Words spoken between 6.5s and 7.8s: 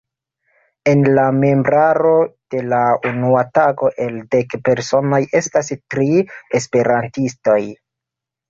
esperantistoj.